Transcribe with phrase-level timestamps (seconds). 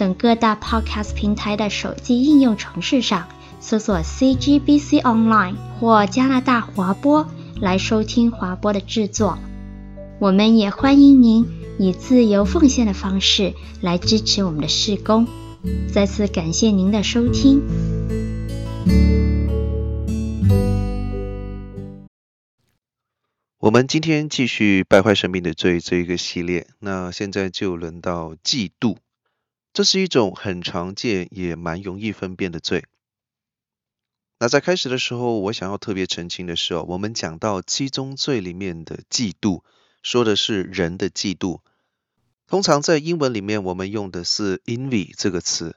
[0.00, 3.28] 等各大 Podcast 平台的手机应用程式上
[3.60, 7.28] 搜索 CGBC Online 或加拿大华播
[7.60, 9.38] 来收听华播的制作。
[10.18, 11.46] 我们也欢迎您
[11.78, 15.26] 以自由奉献的方式来支持我们的事工。
[15.92, 17.60] 再次感谢您的收听。
[23.58, 28.96] 我们今天继续败坏生命的罪这一个系列，那现在就轮到嫉妒。
[29.72, 32.84] 这是一种很常见也蛮容易分辨的罪。
[34.38, 39.62] 那在开始的时候，我想要特别澄清的是哦，我们讲到七宗罪里面的嫉妒，
[40.02, 41.60] 说的是人的嫉妒。
[42.46, 45.76] 通常在英文里面，我们用的是 envy 这个词，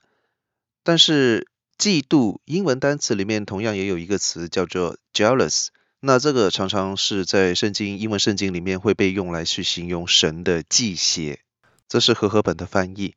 [0.81, 5.67] 但是嫉妒英文单词里面同样也有一个词叫做 jealous。
[5.99, 11.41] 那这个常常是在圣经英文圣经里面会被用来去形容神的忌邪，
[11.87, 13.15] 这是和合本的翻译。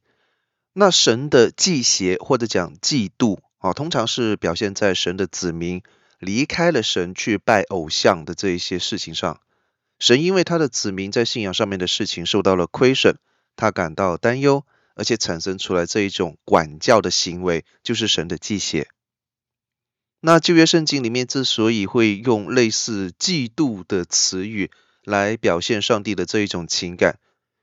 [0.78, 5.82] 那神的忌邪或者讲嫉妒啊，通常是表现在神的子民
[6.18, 9.40] 离开了神去拜偶像的这一些事情上。
[9.98, 13.16] 神因为他的子民在信仰上面的事情受到了亏损，
[13.56, 18.86] 他感到担忧，而且产生出来这一种管教的行为，就是神的忌邪。
[20.20, 24.70] 那旧约圣经里面之所以会用类似嫉妒的词语
[25.04, 27.18] 来表现上帝的这一种情感。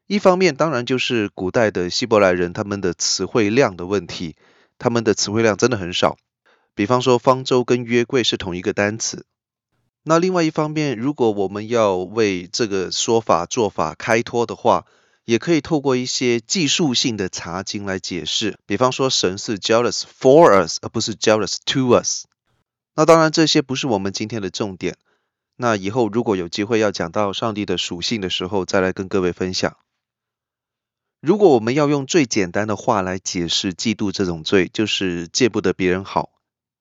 [0.06, 4.36] 一方面，当然就是古代的希伯来人他们的词汇量的问题，
[4.78, 6.18] 他们的词汇量真的很少。
[6.76, 9.26] 比方说，方舟跟约柜是同一个单词。
[10.04, 14.86] 那另外一方面，如果我们要为这个说法做法开脱的话，
[15.24, 18.58] 也可以透过一些技术性的查经来解释。
[18.66, 22.26] 比方说，神是 jealous for us，而不是 jealous to us。
[22.96, 24.98] 那当然，这些不是我们今天的重点。
[25.56, 29.78] 那以后如果有机会要讲到上帝的属性的时候，再来跟各位分享。
[31.24, 36.32] 如果我们要用最简单的话来解释嫉妒这种罪，就是见不得别人好，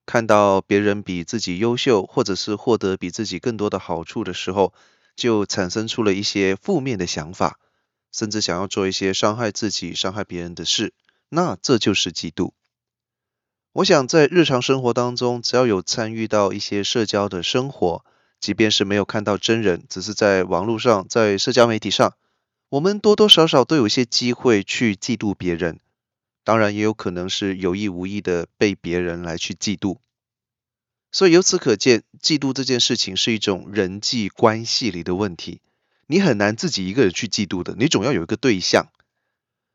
[0.04, 4.74] 看到别人比自己优秀，或者是获得比自己更多的好处的时候，
[5.14, 7.60] 就产生出了一些负面的想法，
[8.10, 10.92] 甚至想要做一些伤害自己、伤害别人的事，
[11.28, 12.50] 那这就是嫉妒。
[13.74, 18.04] 我想在日常生活当中，只要有参与到一些社交的生活，
[18.40, 22.14] 即便是没有看到真人，只是在网络上、在社交媒体上。
[22.72, 25.78] 我们多多少少都有些机会去嫉妒别人，
[26.42, 29.98] 当然也有可能是有意无意的被别人来去嫉妒。
[31.10, 35.60] 所以由此可见，嫉妒这件事情是一种人际关系里的问题。
[36.06, 38.86] 你很难自己一个人去嫉妒的，你总要有一个对象，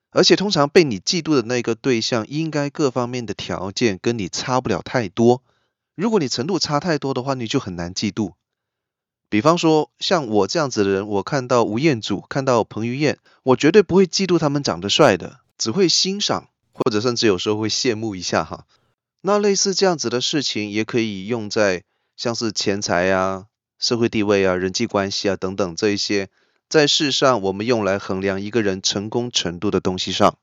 [0.10, 5.44] 而且通常被你嫉妒的那个对象，应该各方面的条件跟你差不了太多。
[5.94, 8.34] 如果你程度差太多的话，你就很难嫉妒。
[9.30, 18.66] 比方说，像我这样子的人，我看到吴彦祖，看到彭于晏，我绝对不会嫉妒他们长得帅的，只会欣赏，或者甚至有时候会羡慕一下哈。
[19.22, 21.84] 那类似这样子的事情，也可以用在
[22.16, 26.30] 像是钱财啊、社会地位啊、人际关系啊等等这一些，
[26.70, 30.38] 在世上我们用来衡量一个人成功程度的东西上。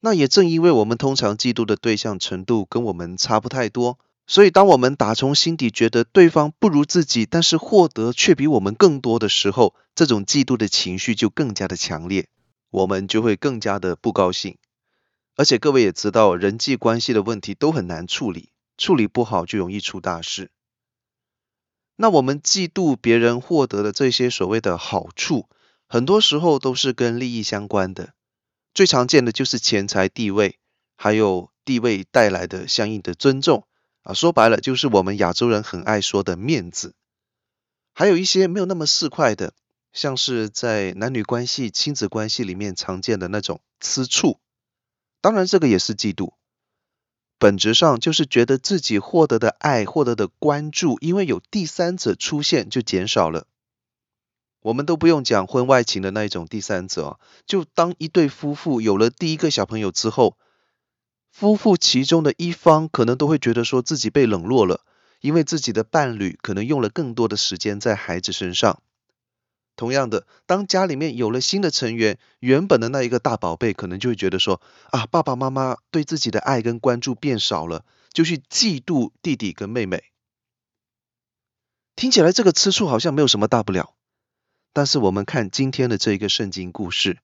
[0.00, 3.98] 那也正因为我们通常嫉妒的对象程度跟我们差不太多。
[4.28, 12.28] 所以，当我们打从心底觉得对方不如自己，但是获得却比我们更多的时候，这种嫉妒的情绪就更加的强烈，
[12.70, 14.58] 我们就会更加的不高兴。
[15.36, 20.50] 而且，各位也知道，人际关系的问题都很难处理，处理不好就容易出大事。
[21.94, 25.48] 那我们嫉妒别人获得的这些所谓的好处，
[25.86, 28.12] 很多时候都是跟利益相关的，
[28.74, 30.58] 最常见的就是钱财、地位，
[30.96, 33.68] 还有地位带来的相应的尊重。
[34.06, 36.94] 啊，说白了就是我们亚洲人很爱说的面子，
[37.92, 39.52] 还有一些没有那么市侩的，
[39.92, 44.38] 像是在男女关系、亲子关系里面常见的那种吃醋，
[45.20, 46.34] 当然这个也是嫉妒，
[47.36, 53.48] 本质上就是觉得自己获得的爱、获得的关注，因为有第三者出现就减少了。
[54.60, 60.36] 我们都不用讲婚外情的那一种第三者，就当一对夫妇有了第一个小朋友之后。
[61.38, 64.80] 夫妇其中的一方可能都会觉得说自己被冷落了，
[65.20, 68.80] 因为自己的伴侣可能用了更多的时间在孩子身上。
[69.76, 77.84] 同样的，当家里面有了新的成员，原本的那一个大宝贝可能就会觉得说啊，爸爸妈妈对自己的爱跟关注变少了，
[78.14, 80.04] 就去嫉妒弟弟跟妹妹。
[81.96, 83.94] 听起来这个吃醋好像没有什么大不了，
[84.72, 87.18] 但是我们看今天的这一个圣经故事，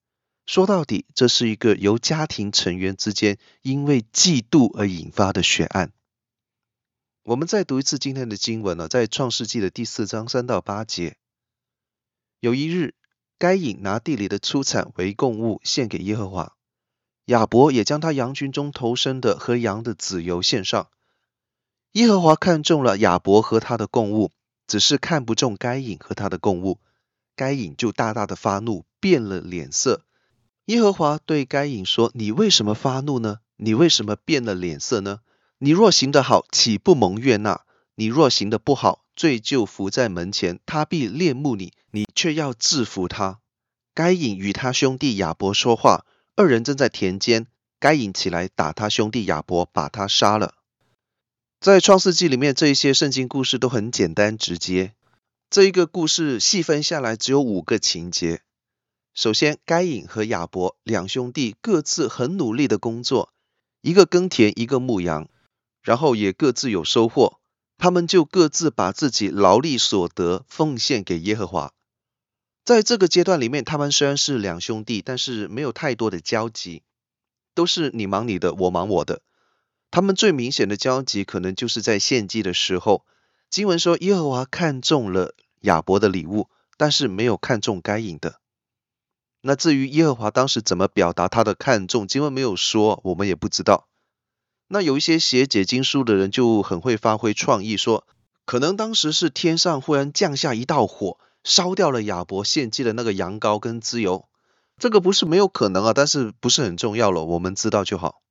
[0.44, 5.92] 说到底，这是一个由家庭成员之间因为嫉妒而引发的血案。
[7.22, 11.16] 我们再读一次今天的经文呢，在创世纪的第四章三到八节。
[12.40, 12.94] 有一日，
[13.38, 16.56] 该隐拿地里的出产为供物献给耶和华，
[17.26, 20.88] 亚伯也将他羊群中头生的和羊的子油献上。
[21.92, 24.32] 耶和华看中了亚伯和他的供物，
[24.66, 26.80] 只是看不中该隐和他的供物，
[27.36, 30.04] 该隐就大大的发怒，变了脸色。
[30.66, 33.38] 耶和华对该隐说：“你为什么发怒呢？
[33.56, 35.20] 你为什么变了脸色呢？”
[35.58, 37.62] 你若行得好，岂不蒙悦纳？
[37.94, 43.40] 你若行得不好，罪就伏在门前，他必恋慕你，你却要制服他。
[43.94, 46.04] 该隐与他兄弟亚伯说话，
[46.34, 47.46] 二人正在田间。
[47.78, 50.54] 该隐起来打他兄弟亚伯，把他杀了。
[51.60, 54.94] 在创世纪里面，这一些圣经故事都很简单直接。
[55.50, 58.42] 这一个故事细分下来，只有五个情节。
[59.14, 63.32] 首先，该隐和亚伯两兄弟各自很努力的工作，
[63.82, 65.28] 一个耕田，一个牧羊。
[65.82, 67.40] 然后也各自有收获，
[67.76, 71.72] 他们就各自把自己劳力所得奉献给耶和华。
[72.64, 76.84] 在这个阶段里面，他们虽然是两兄弟，但是没有太多的交集，
[77.52, 79.22] 都是你忙你的，我忙我的。
[79.90, 83.04] 他们最明显的交集，可能就是在献祭的时候。
[83.50, 88.40] 经文说，耶和华看中了亚伯的礼物，但是没有看中该隐的。
[89.44, 93.88] 那至于耶和华当时怎么表达他的看重，经文没有说，我们也不知道。
[94.68, 98.06] 那有一些写解经书的人就很会发挥创意，说
[98.44, 104.28] 可能当时是天上忽然降下一道火，烧掉了亚伯献祭的那个羊羔跟脂油。
[104.78, 108.22] 这个不是没有可能啊，但是不是很重要了，我们知道就好。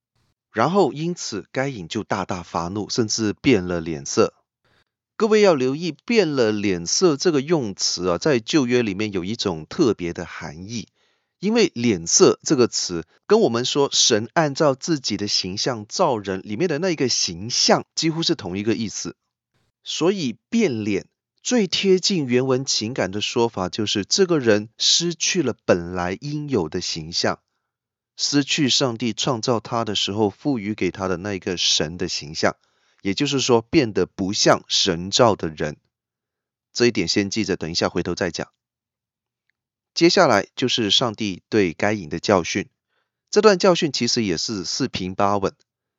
[0.51, 4.33] 然后因此该隐就大大发怒，甚至变了脸色。
[5.15, 10.87] 各位要留意“变了脸色”这个用词啊，在旧约里面有一种特别的含义。
[11.41, 19.15] 因为“脸色”这个词跟我们说神按照自己的形象造人里面的那一个形象几乎是同一个意思，
[19.83, 21.07] 所以变脸
[21.41, 27.39] 最贴近原文情感的说法就是这个人失去了本来应有的形象，
[28.15, 32.55] 失去上帝创造他的时候赋予给他的那一个神的形象，
[33.01, 35.77] 也就是说变得不像神造的人。
[36.71, 38.47] 这一点先记着，等一下回头再讲。
[39.93, 42.67] 接下来就是上帝对该隐的教训。
[43.29, 45.53] 这段教训其实也是四平八稳。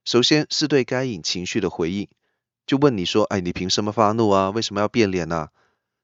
[0.04, 2.08] 首先是对该隐情绪的回应，
[2.66, 4.50] 就问你说：“哎，你凭什么发怒啊？
[4.50, 5.50] 为什么要变脸啊？”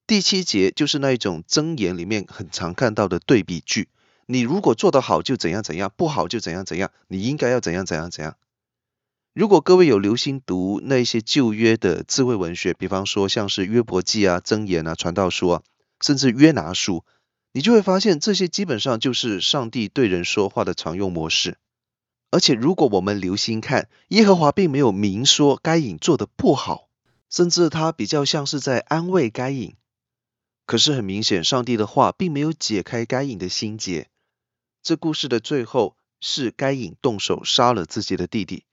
[0.06, 3.88] 第七节就是那一种箴言里面很常看到的对比句：
[4.26, 8.37] 你如果做得好就怎样怎样，不好就怎样怎样，你应该要怎样怎样怎样。
[9.34, 15.62] 如果各位有留心读那些旧约的智慧文学，比方说像是约伯记啊、箴言啊、传道书啊，
[16.00, 17.05] 甚至约拿书。
[17.52, 21.58] 你就会发现，这些基本上就是上帝对人说话的常用模式。
[22.30, 26.88] 而且，如果我们留心看，耶和华并没有明说该隐做得不好，
[27.30, 29.74] 甚至他比较像是在安慰该隐。
[30.67, 34.08] 可是很明显，上帝的话并没有解开该隐的心结。
[34.82, 38.64] 这故事的最后是该隐动手杀了自己的弟弟，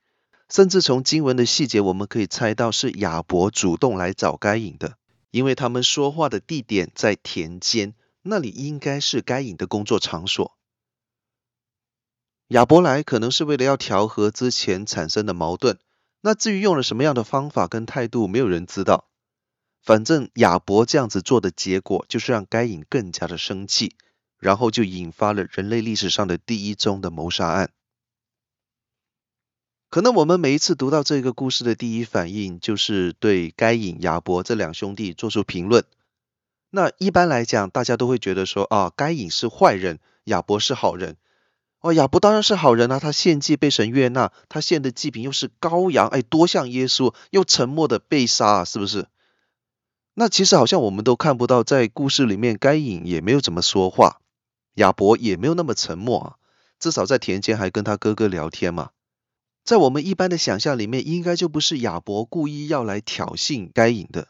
[0.50, 4.98] 甚至从经文的细节，我们可以猜到是亚伯主动来找该隐的，
[5.32, 7.94] 因为他们说话的地点在田间。
[8.28, 10.58] 那里应该是该隐的工作场所。
[12.48, 15.78] 亚伯来可能是为了要调和之前产生的矛盾。
[16.22, 19.08] 那至于用了什么样的方法跟态度，没有人知道。
[19.84, 23.96] 反正亚伯这样子做的结果，就是让该隐更加的生气，
[24.40, 27.70] 然后就引发了人类历史上的第一宗的谋杀案。
[29.92, 35.86] 可能我们每一次读到这个故事的第一反应，就是对该隐、亚伯这两兄弟做出评论。
[36.76, 41.16] 那一般来讲，大家都会觉得说啊，该隐是坏人，亚伯是好人。
[41.80, 49.08] 哦，亚伯当然是好人啊，他献祭被神悦纳，他献的祭品又是羔羊，哎，多像耶稣，又沉默的被杀啊，是不是？
[50.16, 54.20] 那其实好像我们都看不到，在故事里面，该隐也没有怎么说话，
[54.74, 56.36] 亚伯也没有那么沉默啊，
[56.78, 58.90] 至少在田间还跟他哥哥聊天嘛。
[59.64, 64.28] 在我们一般的想象里面，应该就不是亚伯故意要来挑衅该隐的。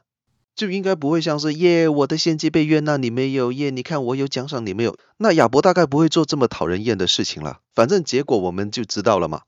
[0.56, 4.98] 就应该不会像是耶，我的献祭被悦纳，你没有耶，你看我有奖赏，你没有。
[5.18, 7.60] 那亚伯大概不会做这么讨人厌的事情了。
[7.74, 9.42] 反正结果我们就知道了嘛。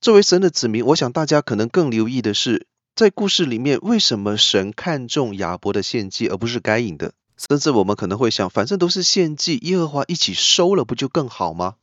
[0.00, 2.66] 作为神的子民，我想大家可能更留意的是，
[2.96, 7.12] 在故事里面，为什么神看重亚伯的献祭而不是该隐的？
[7.36, 11.74] 甚至我们可能会想，反正都是献祭，耶和华一起收了，不就更好吗？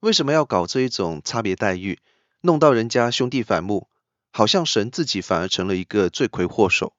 [0.00, 2.00] 为什么要搞这一种差别待遇，
[2.40, 3.88] 弄到人家兄弟反目，
[4.32, 6.92] 好像神自己反而成了一个罪魁祸首？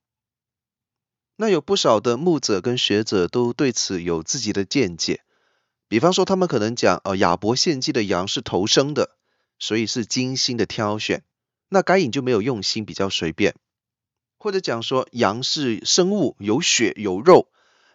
[1.38, 5.22] 那有不少的牧者跟学者都对此有自己的见解，
[5.88, 9.12] 比方说他们可能讲，呃，亚伯献祭的羊是头生的，
[9.58, 11.24] 所以是精心的挑选，
[11.70, 13.56] 那该隐就没有用心，比较随便，
[14.38, 17.48] 或者讲说羊是生物，有血有肉。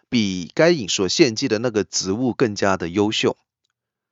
[0.09, 3.35] 比该隐所献祭的那个植物更加的优秀。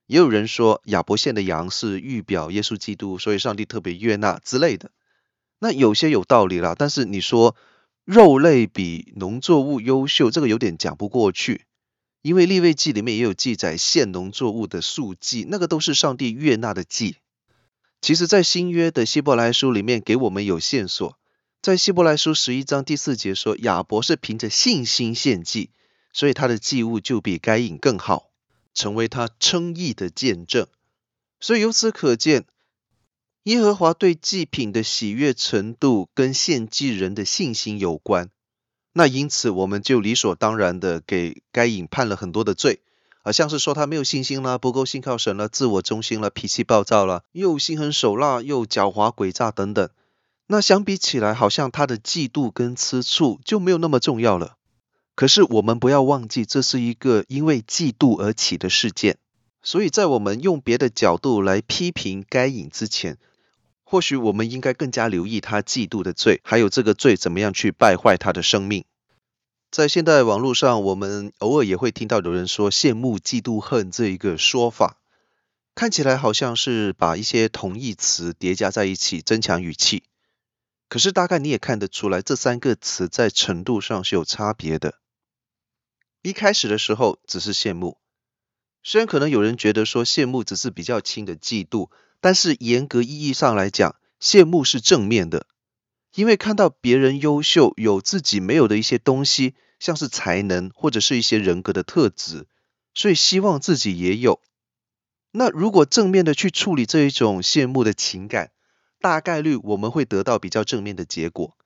[0.08, 4.90] 也有人说亚伯献的羊是预表耶稣基督，所以上帝特别悦纳之类的。
[5.60, 7.56] 那有些有道理啦，但是你说
[8.06, 11.66] 肉类比农作物优秀，这个有点讲不过去。
[12.22, 17.18] 因为利未记里面也有记载献农作物的素祭，那个都是上帝悦纳的祭。
[18.02, 21.18] 其实，在新约的希伯来书里面给我们有线索，
[21.62, 25.70] 在希伯来书十一章第四节说亚伯是凭着信心献祭。
[26.14, 28.32] 所以他的祭物就比该隐更好，
[28.74, 30.68] 成为他称义的见证。
[31.40, 32.44] 所以由此可见，
[33.44, 38.30] 耶和华对祭品的喜悦程度跟献祭人的信心有关。
[38.94, 42.82] 那因此我们就理所当然的给该隐判了很多的罪，
[43.24, 49.90] 好像是说他没有信心啦，不够信靠神了，自我中心了，脾气暴躁了，又心狠手辣，又狡猾诡诈等等。
[50.46, 54.58] 那相比起来，好像他的嫉妒跟吃醋就没有那么重要了。
[55.16, 59.18] 可是我们不要忘记，这是一个因为嫉妒而起的事件。
[59.64, 63.18] 所以在我们用别的角度来批评该隐之前，
[63.92, 68.86] 或许我们应该更加留意他嫉妒的罪，还有这个罪怎么样去败坏他的生命。
[69.70, 75.02] 在现代网络上，我们偶尔也会听到有人说“羡慕、嫉妒、恨”这一个说法，
[75.76, 80.04] 看起来好像是把一些同义词叠加在一起，增强语气。
[80.88, 84.94] 可是大概你也看得出来，这三个词在程度上是有差别的。
[86.22, 87.98] 一开始的时候只是羡慕，
[88.84, 91.90] 虽然可能有人觉得说羡慕只是比较轻的嫉妒，
[92.22, 95.48] 但是严格意义上来讲，羡慕是正面的，
[96.14, 102.46] 因为看到别人优秀，有自己没有的一些东西，像是才能或者是一些人格的特质，
[102.94, 104.40] 所以希望自己也有。
[105.32, 108.52] 那如果正面的去处理这一种羡慕的情感，
[109.00, 111.58] 大概率我们会得到比较正面的结果，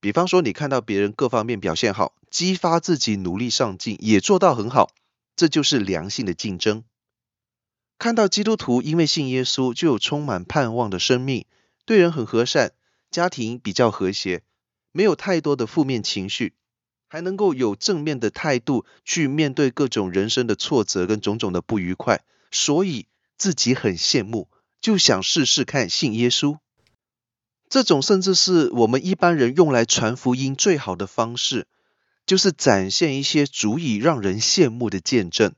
[0.00, 4.92] 比方说你看到别人各方面表现好，激发自己努力上进，也做到很好，
[5.34, 6.84] 这就是良性的竞争。
[8.00, 11.44] 看到基督徒因为信耶稣就有充满盼望的生命，
[11.84, 12.72] 对人很和善，
[13.10, 14.42] 家庭比较和谐，
[14.90, 16.54] 没有太多的负面情绪，
[17.08, 24.48] 还能够有正面的态度去面对各种人生的挫折跟种种的不愉快，所以自己很羡慕。
[24.80, 26.56] 就想试试看信耶稣，
[27.68, 31.66] 这种甚至是我们一般人用来传福音最好的方式，
[32.24, 35.52] 就是展现一些足以让人羡慕的见证。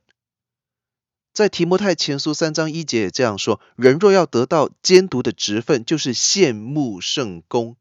[1.32, 7.76] 在提摩太前书三章一节也这样说：人若要得到监督的职分，就是羡慕圣工。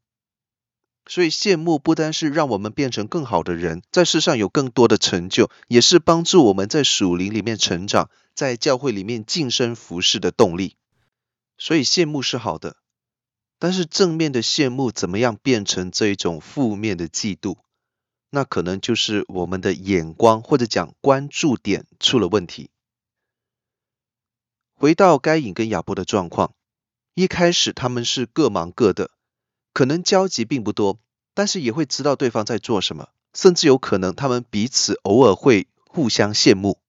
[1.06, 10.78] 所以羡慕不单是让我们变成更好的人，在世上有更多的成就，也是帮助我们在属灵里面成长，在教会里面晋升服侍的动力。
[11.58, 12.78] 所以羡慕是好的，
[13.60, 17.58] 但是正面的羡慕怎么样变成这一种负面的嫉妒？
[18.30, 22.70] 那可能就是我们的眼光或者讲关注点出了问题。
[24.82, 26.56] 回到该隐跟亚伯的状况，
[27.14, 29.12] 一开始他们是各忙各的，
[29.74, 30.98] 可能交集并不多，
[31.36, 36.80] 但是也会知道对方在做什么，甚至有可能他们彼此偶尔会互相羡慕。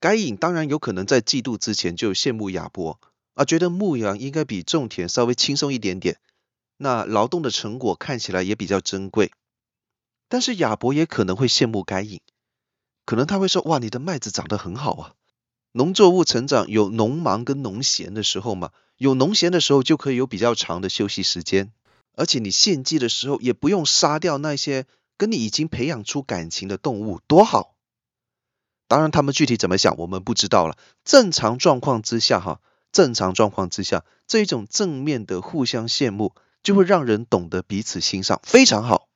[0.00, 2.98] 该隐当然有可能在嫉妒之前就羡慕亚伯。
[3.34, 6.18] 啊，觉得牧羊应该比种田稍微轻松一点点，
[6.78, 9.30] 那劳动的成果看起来也比较珍贵。
[10.30, 12.22] 但是亚伯也可能会羡慕该隐，
[13.04, 15.12] 可能他会说：哇，你的麦子长得很好啊！
[15.76, 21.70] 农作物成长有农忙跟农闲的时候嘛，有农闲的时候就可以有比较长的休息时间，
[22.14, 24.86] 而且你献祭的时候也不用杀掉那些
[25.18, 27.76] 跟你已经培养出感情的动物，多好！
[28.88, 30.78] 当然，他们具体怎么想，我们不知道了。
[31.04, 32.62] 正常状况之下，哈。
[32.90, 39.08] 正常状况之下，这一种正面的互相羡慕，就会让人懂得彼此欣赏，非常好。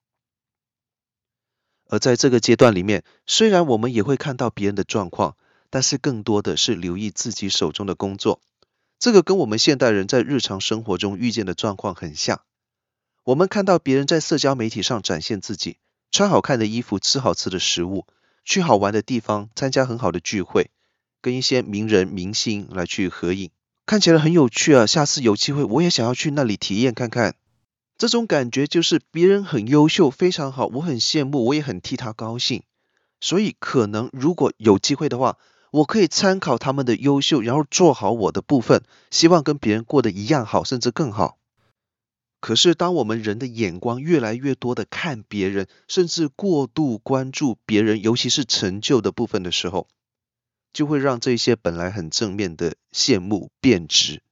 [1.88, 5.37] 而在这个阶段里面，虽然我们也会看到别人的状况，
[5.71, 8.41] 但是更多的是留意自己手中的工作。
[8.99, 12.43] 这个跟我们现代人在日常生活中遇见的状况很像。
[13.25, 15.79] 我们看到别人在社交媒体上展现自己，
[16.11, 18.07] 穿好看的衣服，吃好吃的食物，
[18.45, 20.71] 去好玩的地方，参加很好的聚会，
[21.23, 23.50] 跟一些名人明星来去合影。
[23.87, 24.87] 看起来很有趣啊！
[24.87, 27.35] 下次有机会我也想要去那里体验看看。
[27.99, 32.62] 这种感觉就是别人很优秀，非常好，我很羡慕，我也很替他高兴。
[33.21, 35.37] 所以可能如果有机会的话，
[35.71, 41.39] 我可以参考他们的优秀，然后做好我的部分，希望跟别人过得一样好，甚至更好。
[42.41, 49.87] 可是当我们人的眼光越来越多的看别人，甚至过度关注别人，尤其是成就的部分的时候，
[50.73, 54.23] 就会让这些本来很正面的羡慕变质，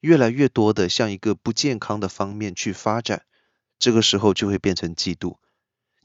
[0.00, 3.22] 越来越多的向一个不健康的方面去发展。
[3.78, 5.36] 这个时候就会变成嫉妒。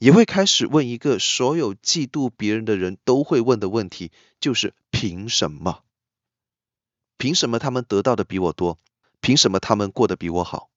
[0.04, 5.82] 也会开始问一个所有嫉妒别人的人都会问的问题，就是凭什么？
[7.16, 8.78] 凭什么他们得到的比我多？
[9.22, 10.68] 凭什么他们过得比我好？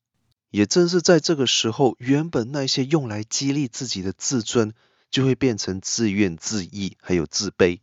[0.49, 4.73] 也正是在这个时候，原本那些用来激励自己的自尊，
[5.11, 7.81] 就会变成自怨自艾，还有自卑，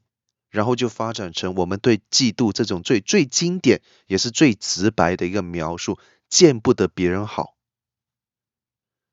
[0.49, 5.99] 然后就发展成我们对嫉妒这种最最经典也是最直白的一个描述：
[6.31, 7.55] 见不得别人好。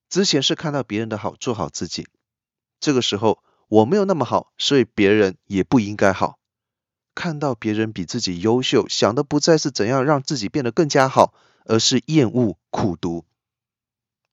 [0.10, 2.08] 之前是看到别人的好，做好自己。
[2.82, 6.40] 这个时候我没有那么好，所以别人也不应该好。
[7.16, 11.34] 看到别人比自己优秀，想的不再是怎样让自己变得更加好，
[11.66, 13.24] 而是厌恶、苦读。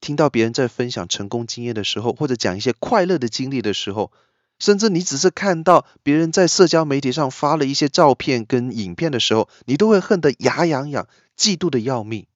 [0.00, 4.12] 听到别人在分享成功经验的时候，或者讲一些快乐的经历的时候，
[4.60, 12.26] 甚至你只是看到别人在社交媒体上发了一些照片跟影片的时候，你都会恨得牙痒痒，嫉妒的要命。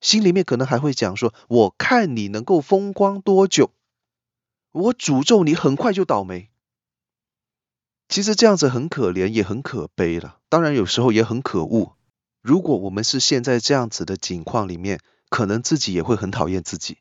[0.00, 3.70] 心里面可能还会讲说：“我看你能够风光多久，
[4.76, 6.50] 我诅咒你很快就倒霉。”
[8.08, 10.38] 其实这样子很可怜，也很可悲了。
[10.48, 11.96] 当然有时候也很可恶。
[12.40, 16.98] 如果我们是现在这样子的境况里面，可能自己也会很讨厌自己。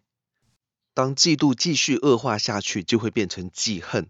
[0.95, 4.09] 当嫉妒继续恶化下去，就会变成记恨。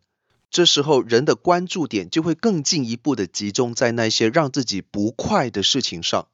[0.50, 6.28] 这时候人的关注点就会更进一步的集中在那些让自己不快的事情上。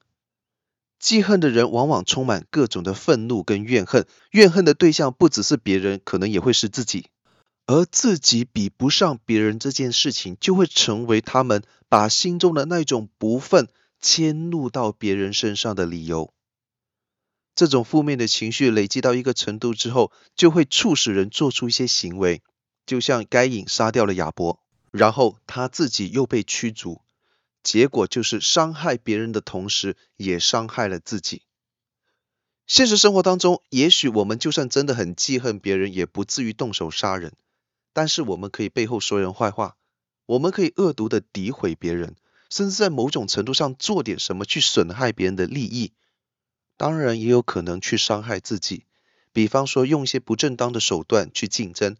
[1.00, 7.08] 记恨的人往往充满各种的愤怒跟怨恨，怨恨的对象不只是别人，可能也会是自己，
[7.66, 13.68] 而自己比不上别人这件事情，就会成为他们把心中的那种不忿
[14.00, 16.32] 迁怒到别人身上的理由。
[17.54, 22.42] 这种负面的情绪累积到一个程度之后，就会促使人做出一些行为，
[22.84, 24.60] 就像该隐杀掉了亚伯，
[24.90, 27.00] 然后他自己又被驱逐。
[27.62, 31.42] 结果就是伤害别人的同时，也伤害了自己。
[32.66, 37.32] 现实生活当中，也许我们就算真的很记恨别人，也不至于动手杀人。
[37.92, 39.76] 但是我们可以背后说人坏话，
[40.26, 42.16] 我们可以恶毒的诋毁别人，
[42.48, 45.92] 甚至在某种程度上做点什么去损害别人的利益。
[46.76, 48.84] 当然，也有可能去伤害自己，
[49.32, 51.96] 比方说用一些不正当的手段去竞争，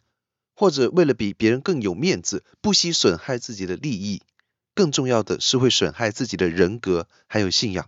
[0.55, 4.23] 或者为了比别人更有面子，不惜损害自己的利益。
[4.75, 7.87] 更重要的是会损害自己的人格还有信仰，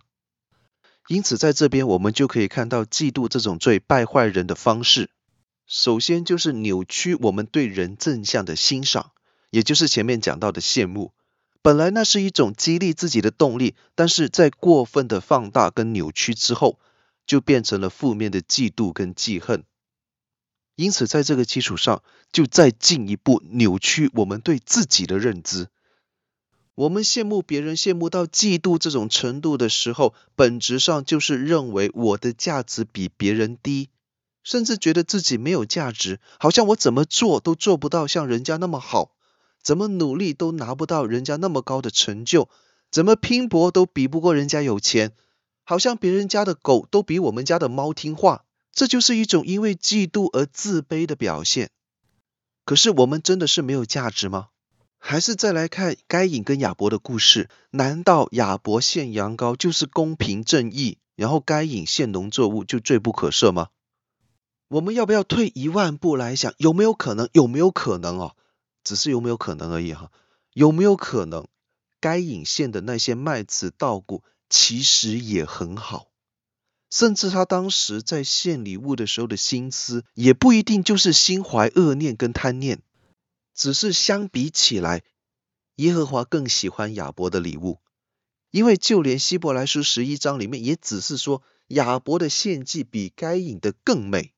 [1.09, 5.09] 因此在这边我们就可以看到嫉妒这种最败坏人的方式。
[5.66, 9.12] 首先就是扭曲我们对人正向的欣赏，
[9.50, 11.12] 也就是前面讲到的羡慕。
[11.62, 16.79] 本来那是一种激励自己的动力，但是在过分的放大跟扭曲之后，
[17.27, 19.64] 就变成了负面的嫉妒跟记恨。
[20.77, 25.68] 因此在这个基础上，就再进一步扭曲我们对自己的认知。
[26.74, 33.88] 我们羡慕别人，羡慕到嫉妒这种程度的时候，本质上就是认为我的价值比别人低，
[34.44, 39.11] 甚至觉得自己没有价值，好像我怎么做都做不到像人家那么好，
[39.62, 42.48] 怎么努力都拿不到人家那么高的成就，
[42.90, 45.12] 怎么拼搏都比不过人家有钱，
[45.64, 51.70] 好像别人家的狗都比我们家的猫听话，这就是一种因为嫉妒而自卑的表现。
[52.66, 54.48] 可是我们真的是没有价值吗？
[54.98, 63.68] 还是再来看该隐跟亚伯的故事，难道亚伯献羊羔就是公平正义，然后该隐献农作物就罪不可赦吗？
[64.75, 67.29] 我们要不要退一万步来想，有没有可能？
[67.33, 68.35] 有没有可能哦？
[68.83, 70.11] 只是有没有可能而已哈？
[70.53, 71.47] 有没有可能
[72.01, 76.09] 该隐献的那些麦子稻谷其实也很好，
[76.91, 82.83] 甚至他当时在献礼物的时候的心思也不一定就是心怀恶念跟贪念。
[83.55, 85.05] 只是相比起来，
[85.77, 87.79] 耶和华更喜欢亚伯的礼物，
[88.51, 94.33] 因为就连希伯来书十一章里面也只是说亚伯的献祭比该隐的更美，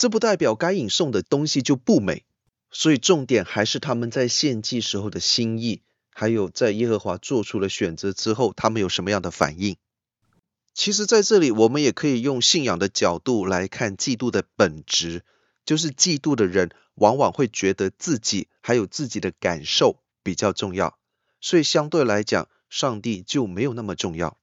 [0.00, 2.24] 这不代表该隐送的东西就不美，
[2.70, 5.82] 所以重点还是他们在献祭时候的心意，
[6.14, 9.76] 还有在耶和华做出了选择之后，他们有什么样的反应。
[10.72, 15.22] 其实在这里，我们也可以用信仰的角度来看嫉妒的本质，
[15.66, 16.70] 就是嫉妒的人。
[16.94, 20.98] 往往会觉得自己还有自己的感受比较重要，
[21.42, 24.38] 所以相对来讲，上帝就没有那么重要。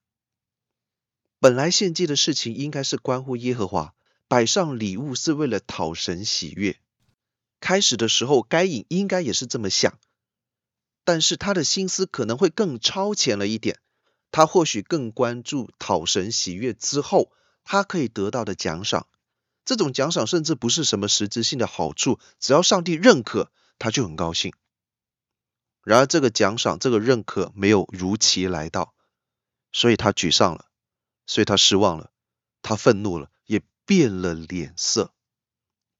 [1.39, 3.96] 本来献祭的事情应该是关乎耶和华，
[4.28, 6.80] 摆上礼物是为了讨神喜悦。
[7.60, 9.98] 开始的时候，该隐应该也是这么想，
[11.04, 13.80] 但是他的心思可能会更超前了一点。
[14.30, 17.32] 他或许更关注讨神喜悦之后，
[17.63, 19.08] 他可以得到的奖赏。
[19.66, 24.54] 这种奖赏甚至不是什么实质性的好处，只要上帝认可，他就很高兴。
[25.84, 28.94] 然而，这个奖赏、这个认可没有如期来到，
[29.72, 30.66] 所以他沮丧了，
[31.26, 32.12] 所以他失望了，
[32.62, 33.32] 他愤怒了，
[33.88, 35.13] 变了脸色，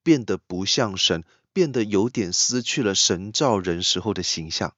[0.04, 1.24] 变得不像神，
[1.54, 4.76] 变得有点失去了神造人时候的形象。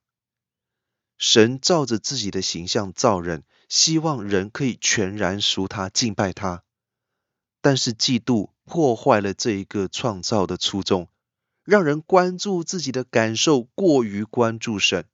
[1.18, 6.64] 神照着自己的形象造人，希望人可以全然属他、敬拜他。
[7.62, 11.10] 但是嫉妒破坏了这一个创造的初衷，
[11.64, 15.06] 让人关注自己的感受，过于关注神，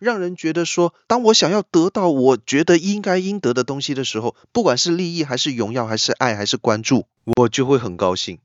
[0.00, 8.38] 让人觉得说，当我想要得到我觉得应该应得的东西的时候，不管是利益还是荣耀，还是爱，还是关注，我就会很高兴。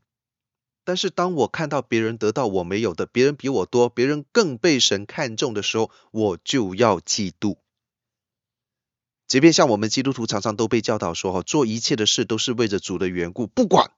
[0.84, 7.56] 但是当我看到别人得到我没有的，别人比我多，别人更被神看重的时候，我就要嫉妒。
[9.26, 13.92] 即便像我们基督徒常常都被教导说，哈，做一切的事都是为着主的缘故，不管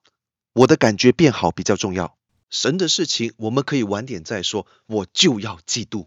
[0.54, 2.16] 我的感觉变好比较重要。
[2.52, 6.06] 神的事情我们可以晚点再说，我就要嫉妒。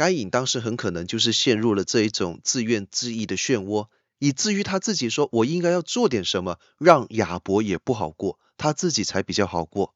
[0.00, 9.94] 该隐当时很可能就是陷入了这一种自怨自艾的漩涡，以至于他自己说：“我应该要做点什么，让亚伯也不好过。”他自己才比较好过，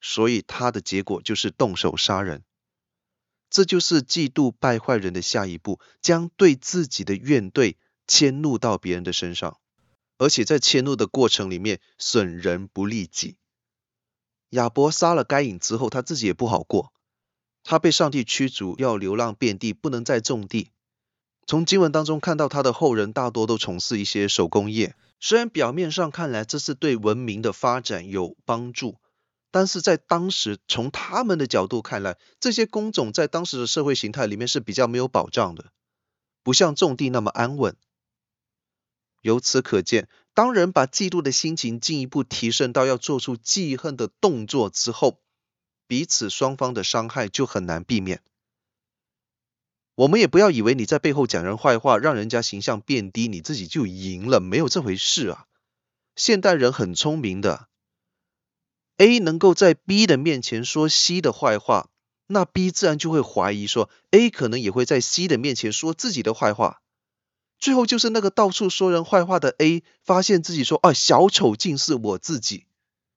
[0.00, 2.44] 所以他的结果就是动手杀人。
[3.50, 7.74] 这就是嫉妒败坏人的下一步，将对自己的怨怼
[8.06, 9.58] 迁怒到别人的身上，
[10.16, 13.36] 而且在迁怒的过程里面损人不利己。
[14.48, 16.94] 亚伯杀了该隐之后，他自己也不好过，
[17.64, 20.70] 他被上帝驱逐，要流浪遍地，不能再种地。
[21.46, 24.94] 从经文当中看到，他的后人大多都从事一些手工业。
[25.20, 28.96] 虽然表面上看来这是对文明的发展有帮助，
[29.50, 35.72] 但是在当时从他们的角度看来，这些工种在当时的社会形态里面是比较没有保障的，
[36.42, 37.76] 不像种地那么安稳。
[39.20, 45.20] 由此可见，当人把嫉妒的心情进一步提升到要做出记恨的动作之后，
[45.92, 48.22] 彼此双方的伤害就很难避免。
[49.94, 55.44] 我们也不要以为你在背后讲人坏话，让人家形象变低，你自己就赢了，没有这回事啊！
[56.16, 57.68] 现代人很聪明的
[58.96, 61.90] ，A 能够在 B 的面前说 C 的坏话，
[62.26, 66.80] 那 B 自然就会怀疑说 A 可能也会在 C 的面前说自己的坏话，
[67.58, 72.64] 最后就是那个到处说人坏话的 A 发现自己说啊，小丑竟是我自己。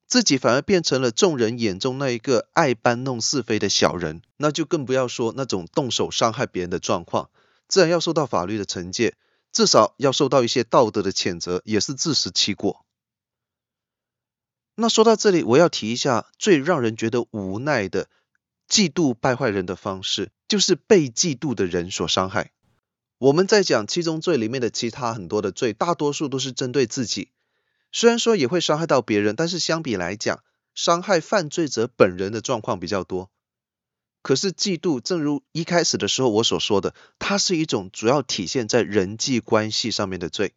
[0.08, 7.30] 自己反而变成了众人眼中那一个爱搬弄是非的小人，那就更不要说那种动手伤害别人的状况，
[7.68, 9.16] 自然要受到法律的惩戒，
[9.52, 12.86] 至少要受到一些道德的谴责，也是自食其果。
[14.76, 18.08] 那说到这里，我要提一下最让人觉得无奈的
[18.70, 22.52] 嫉妒败坏人的方式，就是被嫉妒的人所伤害。
[23.18, 27.30] 我们在讲七宗罪里面的其他很多的罪，大多数都是针对自己。
[27.98, 33.32] 虽然说也会伤害到别人，但是相比来讲，伤害犯罪者本人的状况比较多。
[34.22, 40.54] 可是嫉妒，正如一开始的时候我所说的，它是一种主要体现在人际关系上面的罪。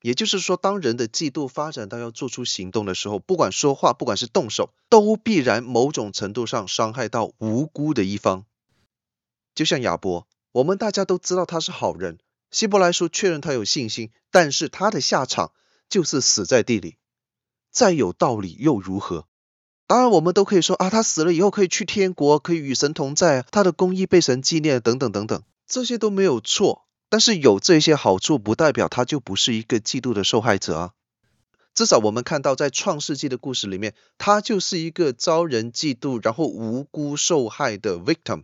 [0.00, 8.46] 也就是说，当人的嫉妒发展到要做出行动的时候，不管说话，不管是动手，都必然某种程度上伤害到无辜的一方。
[9.56, 12.20] 就像亚伯，我们大家都知道他是好人，
[12.52, 15.50] 希伯来书确认他有信心，但是他的下场。
[15.88, 16.96] 就是死在地里，
[17.70, 19.26] 再有道理又如何？
[19.86, 26.84] 当然，我们都可以说啊，他死了以后可以去天国，可以与神同在，他的公义被神纪念，等等等等，这些都没有错。
[27.08, 30.92] 但是有这些好处，不代表他就不是一个嫉妒的受害者啊。
[31.72, 38.42] 至少我们看到，在创世纪的故事里面，他就是一个遭人嫉妒，然后无辜受害的 victim，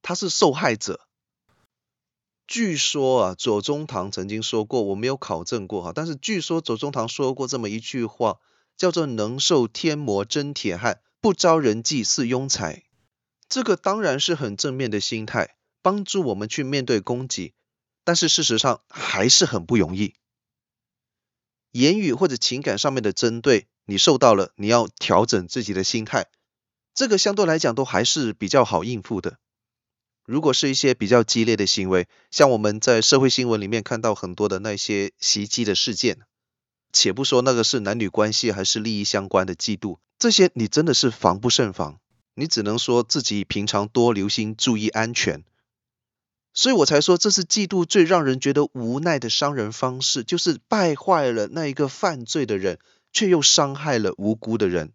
[0.00, 1.00] 他是受害者。
[2.50, 8.40] 据说啊，左宗棠曾经说过，我没有考证过哈，但是据说左宗棠说过这么一句话，
[8.76, 12.82] 叫做“能受天磨真铁汉，不招人忌似庸才”。
[13.48, 17.54] 这个当然是很正面的心态，帮助我们去面对攻击，
[18.02, 20.14] 但是事实上还是很不容易。
[21.70, 26.26] 言语或者情感上面的针对，你受到了，你要调整自己的心态，
[26.94, 29.38] 这个相对来讲都还是比较好应付的。
[30.30, 36.18] 如果是一些比较激烈的行为，像我们在社会新闻里面看到很多的那些袭击的事件，
[36.92, 41.98] 且不说那个是男女关系还是利益相关的嫉妒，这些你真的是防不胜防，
[42.36, 45.42] 你只能说自己平常多留心注意安全。
[46.54, 52.78] 所以我才说这是嫉妒最让人觉得无奈的伤人方式，就是败坏了那一个犯罪的人，
[53.12, 54.92] 却又伤害了无辜的人。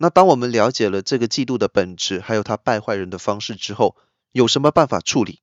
[0.00, 3.96] 那当我们了解了这个嫉妒的本质，还有它败坏人的方式之后，
[4.30, 5.42] 有什么办法处理？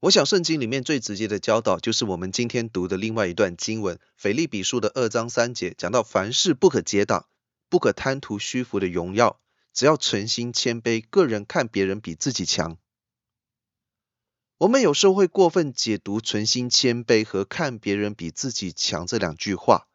[0.00, 7.26] 我想圣经里面最直接的教导，就是我们今天读的另外一段经文，腓立比书的二章三节，讲到凡事不可结党，
[7.70, 9.40] 不可贪图虚浮的荣耀，
[9.72, 12.76] 只要存心谦卑，个人看别人比自己强。
[14.58, 19.86] 我们有时候会过分解读“存心谦卑”和“看别人比自己强”这两句话。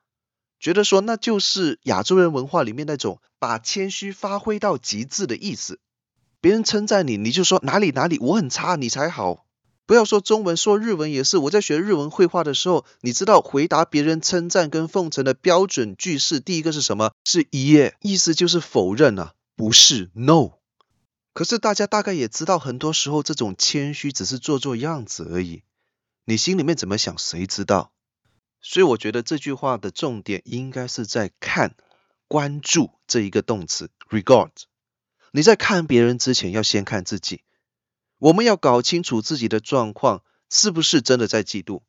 [0.60, 5.80] 觉得说那就是亚洲人文化里面那种把谦虚发挥到极致的意思。
[6.42, 9.46] 别人称赞你，你就说哪里哪里我很差，你才好。
[9.86, 11.38] 不要说中文，说日文也是。
[11.40, 17.12] 我在学日文会话的时候，你知道回答别人称赞跟奉承的标准句式，第一个是什么？
[17.26, 20.52] 是いえ，意思就是否认啊，不是 no。
[21.34, 25.64] 可是大家大概也知道，很多时候这种谦虚只是做做样子而已。
[26.26, 27.92] 你心里面怎么想，谁知道？
[28.62, 31.76] 所以我觉得这句话的重点应该是在看、
[32.28, 34.52] 关注这一个动词 regard。
[35.32, 37.44] 你在看别人之前，要先看自己。
[38.18, 41.84] 我们要搞清楚自己的状况是不是真的在嫉妒，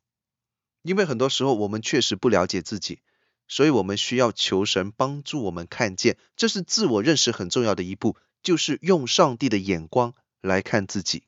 [0.81, 3.01] 因为很多时候我们确实不了解自己，
[3.47, 11.23] 所以我们需要求神帮助我们看见，这是自我认识很重要的一步，就是用上帝的眼光来看自己。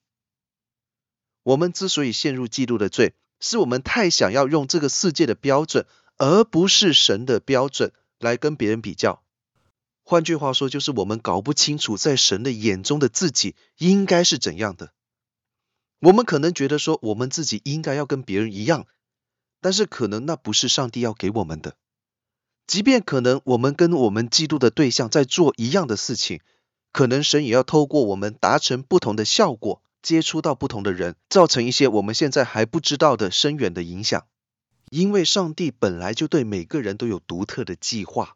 [1.41, 5.85] 我们之所以陷入嫉妒的罪，是我们太想要用这个世界的标准，
[6.17, 9.21] 而不是神的标准来跟别人比较。
[10.05, 14.93] 换句话说，就是我们搞不清楚在神的眼中的自己应该是怎样的。
[15.99, 18.87] 我们可能觉得说，我们自己应该要跟别人一样，
[19.59, 21.75] 但是可能那不是上帝要给我们的。
[22.65, 26.39] 即便可能我们跟我们嫉妒的对象在做一样的事情，
[26.93, 29.81] 可能神也要透过我们达成不同的效果。
[30.03, 34.27] 接触到不同的人，造成一些我们现在还不知道的深远的影响。
[34.91, 38.35] 因为上帝本来就对每个人都有独特的计划，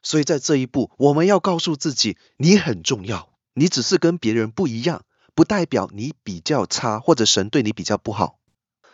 [0.00, 3.32] 所以在这一步，我们要告诉自己，你很重要。
[3.54, 8.38] 你只是跟别人不一样，不代表你比较差，或者神对你比较不好。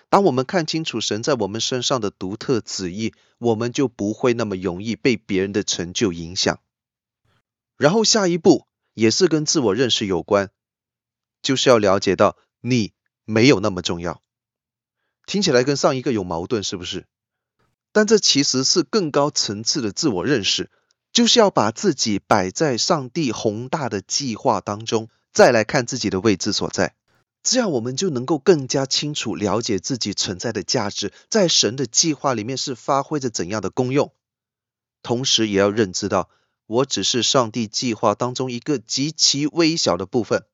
[0.08, 6.58] 当我们看清楚神在我们身上的独特旨意，我们就不会那么容易被别人的成就影响。
[7.76, 10.50] 然后下一步也是跟自我认识有关。
[11.42, 12.92] 就是要了解到你
[13.24, 14.22] 没有那么重要，
[15.26, 17.06] 听起来跟上一个有矛盾，是不是？
[17.92, 20.70] 但这其实是更高层次的自我认识，
[21.12, 26.94] 就是要把自己摆在上帝宏大的计划当中，再来看自己的位置所在，
[27.42, 34.12] 这样我们就能够更加清楚了解自己存在的价值，在神的计划里面是发挥着怎样的功用，
[35.02, 36.28] 同时也要认知到，
[36.66, 40.44] 我只是上帝计划当中一个极其微小的部分。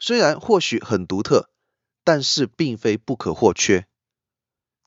[0.00, 1.50] 虽然或许很独特，
[2.02, 3.86] 但是并非不可或缺。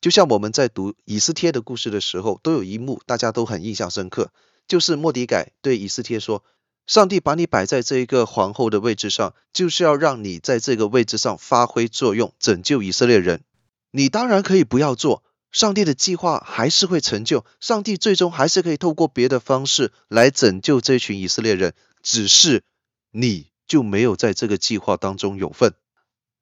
[0.02, 4.34] 就像我们在读以斯帖的故事的时候，都有一幕大家都很印象深刻，
[4.68, 6.44] 就是莫迪改对以斯帖说
[6.86, 13.44] ：“上帝把你摆在这一个皇后的位置上，就是要让你在这个位置上发挥作用，拯救以色列人。
[13.92, 22.64] 你当然可以不要做，上帝的计划还是会成就，上帝最终还是可以透过别的方式来拯救这群以色列人，只是
[23.12, 25.74] 你。”就没有在这个计划当中有份。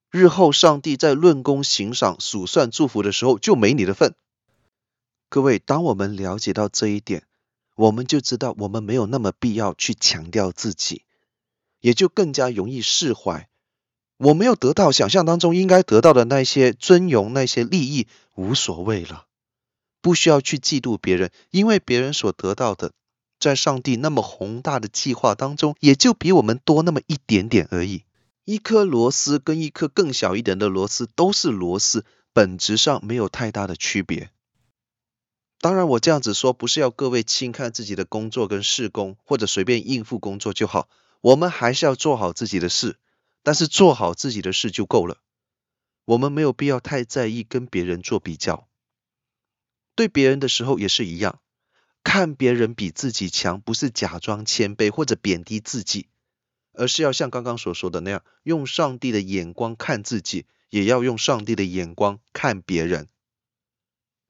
[0.10, 4.13] 日后上帝在论功行赏、数算祝福的时候，就没你的份。
[5.29, 7.23] 各位，当我们了解到这一点，
[7.75, 11.03] 我们就知道我们没有那么必要去强调自己，
[11.79, 13.47] 也就更加容易释怀。
[14.17, 19.25] 我没有得到想象当中应该得到的那些尊荣、那些利益，无所谓了，
[20.01, 22.91] 不需要去嫉妒别人，因为别人所得到的。
[23.41, 28.04] 在上帝那么宏大的计划当中，也就比我们多那么一点点而已。
[28.45, 34.30] 一颗螺丝跟一颗更小一点的螺丝都是螺丝，本质上没有太大的区别。
[35.60, 40.88] 当然，我这样子说不是要各位轻看自己的工作跟事工，或者随便应付工作就好。
[41.21, 42.97] 我们还是要做好自己的事，
[43.43, 45.17] 但是做好自己的事就够了。
[46.06, 48.67] 我们没有必要太在意跟别人做比较。
[49.95, 51.40] 对别人的时候也是一样。
[52.03, 56.07] 看别人比自己强，不是假装谦卑或者贬低自己，
[56.73, 63.07] 而是要像刚刚所说的那样，用上帝的眼光看自己，也要用上帝的眼光看别人。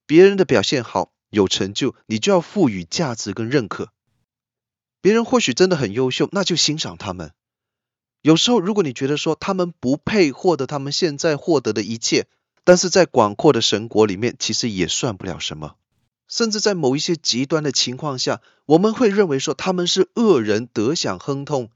[0.05, 3.93] 别人的表现好，有成就，你就要赋予价值跟认可。
[4.99, 7.33] 别人或许真的很优秀，那就欣赏他们。
[8.21, 12.27] 有时候，如果你觉得说他们不配获得他们现在获得的一切，
[12.63, 15.77] 但是在广阔的神国里面，其实也算不了什么。
[16.31, 21.69] 甚至在某一些极端的情况下，我们会认为说他们是恶人得享亨通，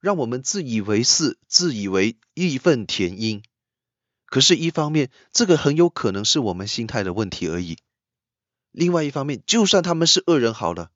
[0.00, 3.42] 让我们自以为是，自以为义愤填膺。
[4.24, 7.76] 可是，一方面，这个很有可能是我们心态的问题而已；
[8.70, 10.90] 另外一方面，就算他们是恶人好了，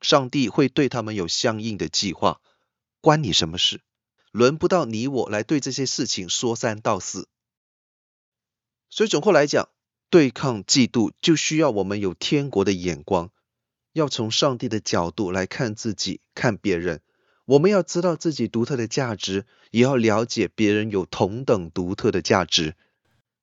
[0.00, 2.40] 上帝会对他们有相应的计划，
[3.00, 3.80] 关你什么事？
[4.30, 7.28] 轮不到你我来对这些事情说三道四。
[8.88, 9.68] 所以总括来讲，
[10.08, 13.30] 对抗嫉妒就需要我们有天国的眼光，
[13.92, 17.00] 要从上帝的角度来看自己、看别人。
[17.44, 22.74] 我们要知道自己独特的价值，也要了解别人有同等独特的价值。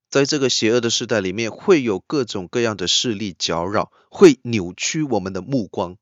[0.10, 5.98] 在这个邪恶的时代里面，会有各种各样的势力搅扰，会扭曲我们的目光，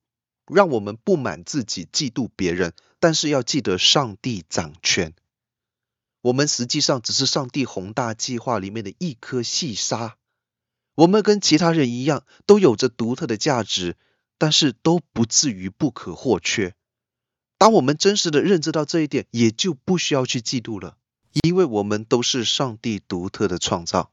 [0.48, 2.74] 让我们不满自己、嫉妒别人。
[3.00, 5.14] 但是要记得，上帝掌权。
[6.22, 10.18] 我们实际上只是上帝宏大计划里面的一颗细沙。
[11.02, 13.98] 我们跟其他人一样，都有着独特的价值，
[14.38, 16.76] 但是都不至于不可或缺。
[17.58, 20.98] 当我们真实的认知到这一点，也就不需要去嫉妒了，
[21.42, 24.12] 因为我们都是上帝独特的创造。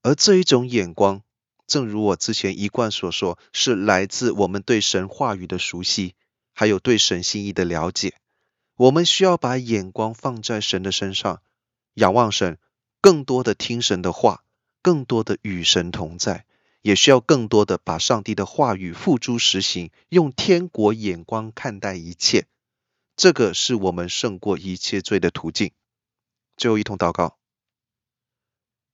[0.00, 1.20] 而这一种眼光，
[1.66, 6.14] 正如我之前一贯所说，是来自我们对神话语的熟悉，
[6.54, 8.14] 还有对神心意的了解。
[8.76, 11.42] 我们需要把眼光放在神的身上，
[11.92, 12.56] 仰望神，
[13.02, 14.44] 更多的听神的话，
[14.82, 16.44] 更多的与神同在。
[16.80, 22.46] 也需要更多的把上帝的话语付诸实行，用天国眼光看待一切，
[23.16, 25.72] 这个是我们胜过一切罪的途径。
[26.56, 27.36] 最后一通祷告，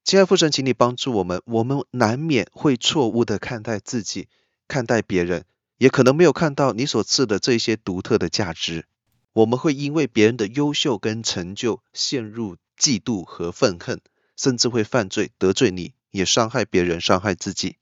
[0.03, 4.27] 亲爱的父神，请你帮助我们，我们难免会错误的看待自己，
[4.67, 5.45] 看待别人，
[5.77, 8.87] 也可能没有看到你所赐的这些独特的价值。
[9.31, 14.01] 我们会因为别人的优秀跟成就陷入嫉妒和愤恨，
[14.35, 17.77] 甚至会犯罪得罪你，也伤害别人，伤害自己。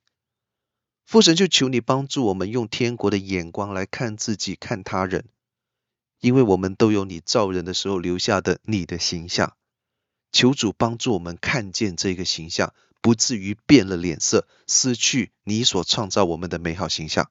[1.06, 5.26] 父神就求你帮助我们用天国的眼光来看自己、看他人，
[6.22, 9.56] 因为我们都有你造人的时候留下的你的形象。
[10.32, 17.30] 求主帮助我们看见这个形象，不至于变了脸色，失去你所创造我们的美好形象。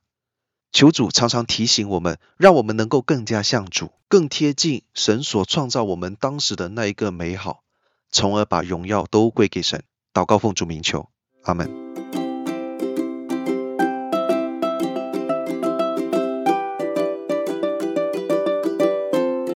[0.71, 7.65] 求主常常提醒我们，让我们能够更加像主，更贴近神所创造我们当时的那一个美好，
[8.13, 9.83] 从而把荣耀都归给神。
[10.13, 11.09] 祷告奉主名求，
[11.45, 12.22] 阿门。